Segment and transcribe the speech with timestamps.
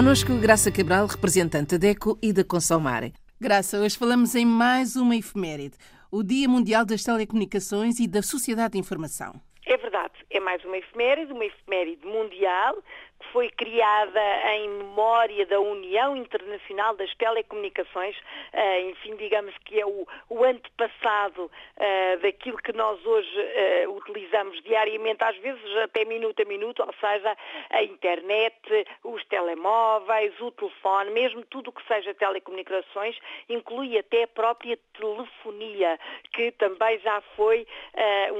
[0.00, 3.12] Conosco Graça Cabral, representante da DECO e da Consomare.
[3.38, 5.76] Graça, hoje falamos em mais uma efeméride,
[6.10, 9.34] o Dia Mundial das Telecomunicações e da Sociedade de Informação.
[9.66, 12.82] É verdade, é mais uma efeméride, uma efeméride mundial,
[13.32, 14.20] foi criada
[14.54, 21.44] em memória da União Internacional das Telecomunicações, uh, enfim, digamos que é o, o antepassado
[21.44, 23.28] uh, daquilo que nós hoje
[23.86, 27.36] uh, utilizamos diariamente, às vezes até minuto a minuto, ou seja,
[27.70, 28.56] a internet,
[29.04, 33.16] os telemóveis, o telefone, mesmo tudo o que seja telecomunicações,
[33.48, 35.98] inclui até a própria telefonia,
[36.32, 37.66] que também já foi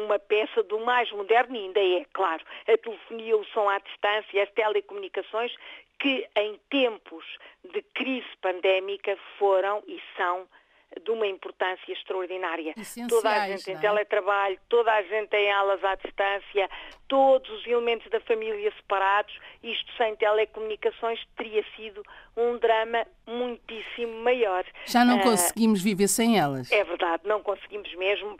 [0.05, 4.43] uma peça do mais moderno e ainda é, claro, a telefonia, o som à distância,
[4.43, 5.53] as telecomunicações,
[5.99, 7.25] que em tempos
[7.73, 10.49] de crise pandémica foram e são
[11.05, 12.75] de uma importância extraordinária.
[13.09, 13.79] Toda a gente em é?
[13.79, 16.69] teletrabalho, toda a gente em aulas à distância,
[17.11, 22.03] todos os elementos da família separados, isto sem telecomunicações teria sido
[22.37, 24.65] um drama muitíssimo maior.
[24.87, 26.71] Já não uh, conseguimos viver sem elas.
[26.71, 28.39] É verdade, não conseguimos mesmo.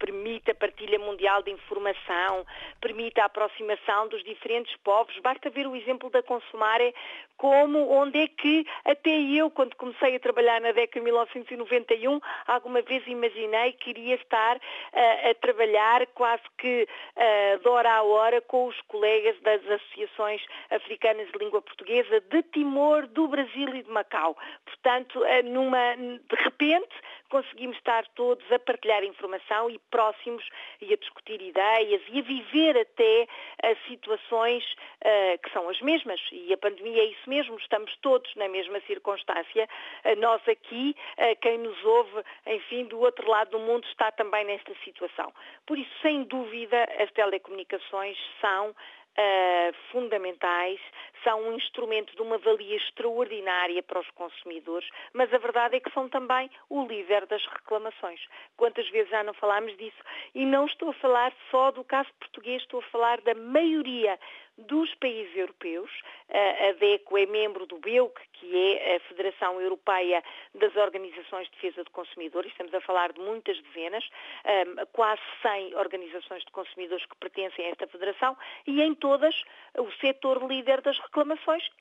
[0.00, 2.44] Permite a partilha mundial de informação,
[2.80, 5.16] permite a aproximação dos diferentes povos.
[5.20, 6.92] Basta ver o exemplo da Consumare,
[7.36, 12.82] como onde é que até eu, quando comecei a trabalhar na década de 1991, alguma
[12.82, 18.40] vez imaginei que iria estar uh, a trabalhar quase que uh, de hora a hora
[18.40, 23.90] com os colegas das associações africanas de língua portuguesa de Timor, do Brasil e de
[23.90, 24.36] Macau.
[24.64, 26.94] Portanto, eh, numa, de repente,
[27.28, 30.46] conseguimos estar todos a partilhar informação e próximos
[30.80, 33.26] e a discutir ideias e a viver até
[33.64, 36.20] uh, situações uh, que são as mesmas.
[36.32, 39.68] E a pandemia é isso mesmo, estamos todos na mesma circunstância.
[40.04, 40.94] Uh, nós aqui,
[41.40, 45.32] quem nos ouve, enfim, do outro lado do mundo está também nesta situação.
[45.66, 48.74] Por isso, sem dúvida, as telecomunicações são
[49.18, 50.80] uh, fundamentais,
[51.28, 55.92] são um instrumento de uma valia extraordinária para os consumidores, mas a verdade é que
[55.92, 58.18] são também o líder das reclamações.
[58.56, 59.98] Quantas vezes já não falámos disso?
[60.34, 64.18] E não estou a falar só do caso português, estou a falar da maioria
[64.56, 65.90] dos países europeus.
[66.30, 70.22] A DECO é membro do BEUC, que é a Federação Europeia
[70.54, 72.50] das Organizações de Defesa de Consumidores.
[72.50, 74.04] Estamos a falar de muitas dezenas,
[74.92, 79.44] quase 100 organizações de consumidores que pertencem a esta federação e em todas
[79.76, 81.17] o setor líder das reclamações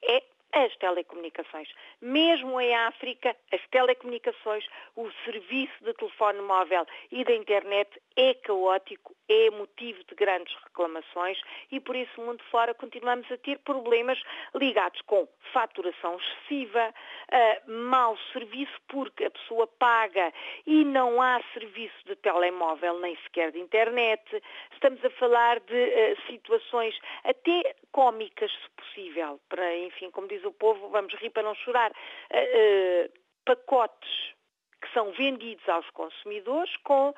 [0.03, 1.69] é as telecomunicações.
[2.01, 4.65] Mesmo em África, as telecomunicações,
[4.95, 11.39] o serviço de telefone móvel e da internet é caótico, é motivo de grandes reclamações
[11.71, 14.21] e por isso, mundo fora, continuamos a ter problemas
[14.55, 20.33] ligados com faturação excessiva, uh, mau serviço porque a pessoa paga
[20.65, 24.23] e não há serviço de telemóvel nem sequer de internet.
[24.73, 30.51] Estamos a falar de uh, situações até cómicas, se possível, para, enfim, como diz o
[30.51, 33.11] povo, vamos rir para não chorar, uh,
[33.45, 34.36] pacotes
[34.81, 37.13] que são vendidos aos consumidores com uh,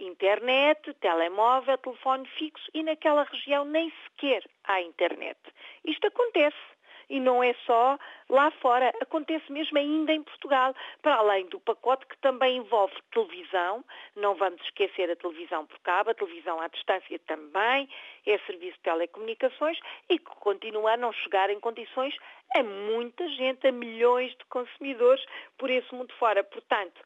[0.00, 5.38] internet, telemóvel, telefone fixo e naquela região nem sequer há internet.
[5.84, 6.77] Isto acontece.
[7.10, 7.98] E não é só
[8.28, 13.82] lá fora, acontece mesmo ainda em Portugal, para além do pacote que também envolve televisão,
[14.14, 17.88] não vamos esquecer a televisão por cabo, a televisão à distância também,
[18.26, 19.78] é serviço de telecomunicações
[20.10, 22.14] e que continua a não chegar em condições
[22.56, 25.24] a muita gente, a milhões de consumidores
[25.58, 26.42] por esse mundo fora.
[26.42, 27.00] Portanto,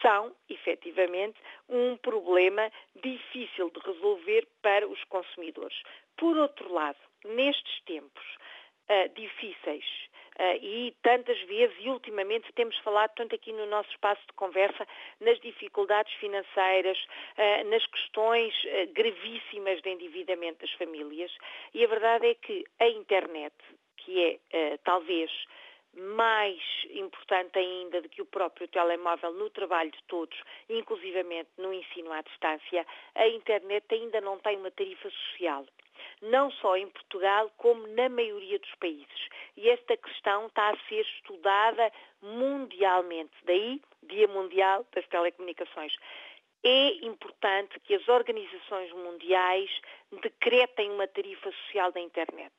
[0.00, 1.38] são, efetivamente,
[1.68, 2.70] um problema
[3.02, 5.76] difícil de resolver para os consumidores.
[6.16, 8.24] Por outro lado, nestes tempos,
[8.88, 9.84] uh, difíceis.
[10.38, 14.86] Uh, e tantas vezes, e ultimamente temos falado, tanto aqui no nosso espaço de conversa,
[15.18, 16.98] nas dificuldades financeiras,
[17.38, 21.32] uh, nas questões uh, gravíssimas de endividamento das famílias,
[21.72, 23.54] e a verdade é que a internet,
[23.96, 25.30] que é talvez
[25.96, 32.12] mais importante ainda do que o próprio telemóvel no trabalho de todos, inclusivamente no ensino
[32.12, 35.66] à distância, a internet ainda não tem uma tarifa social
[36.22, 39.28] não só em Portugal, como na maioria dos países.
[39.56, 41.92] E esta questão está a ser estudada
[42.22, 43.32] mundialmente.
[43.44, 45.94] Daí, Dia Mundial das Telecomunicações.
[46.68, 49.70] É importante que as organizações mundiais
[50.20, 52.52] decretem uma tarifa social da internet.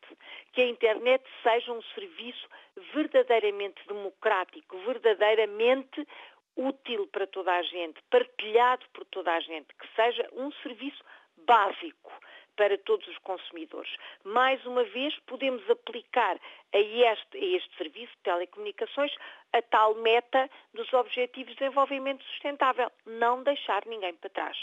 [0.54, 2.48] Que a internet seja um serviço
[2.94, 6.07] verdadeiramente democrático, verdadeiramente
[6.56, 11.03] útil para toda a gente, partilhado por toda a gente, que seja um serviço
[11.45, 12.13] básico
[12.57, 13.95] para todos os consumidores.
[14.25, 16.38] Mais uma vez, podemos aplicar
[16.74, 19.15] a este, a este serviço de telecomunicações
[19.54, 24.57] a tal meta dos Objetivos de Desenvolvimento Sustentável, não deixar ninguém para trás.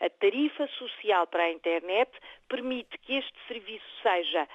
[0.00, 2.10] A tarifa social para a internet
[2.48, 4.48] permite que este serviço seja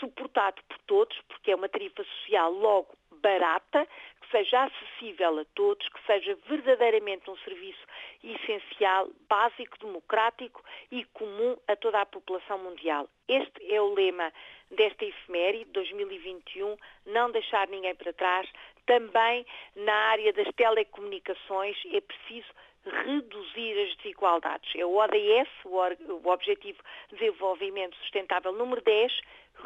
[0.00, 2.88] suportado por todos, porque é uma tarifa social logo
[3.22, 3.86] barata,
[4.32, 7.86] seja acessível a todos, que seja verdadeiramente um serviço
[8.24, 13.08] essencial, básico, democrático e comum a toda a população mundial.
[13.28, 14.32] Este é o lema
[14.70, 16.76] desta efeméride 2021,
[17.06, 18.48] não deixar ninguém para trás.
[18.86, 19.46] Também
[19.76, 22.48] na área das telecomunicações é preciso
[22.84, 24.72] reduzir as desigualdades.
[24.74, 26.78] É o ODS, o Objetivo
[27.10, 29.12] de Desenvolvimento Sustentável número 10,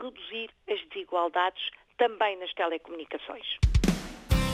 [0.03, 3.47] reduzir as desigualdades também nas telecomunicações.